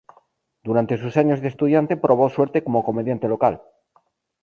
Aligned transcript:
Durante 0.63 0.97
sus 0.97 1.15
años 1.15 1.41
de 1.41 1.47
estudiante 1.49 1.95
probó 1.95 2.27
suerte 2.31 2.63
como 2.63 2.83
comediante 2.83 3.27
local. 3.27 3.61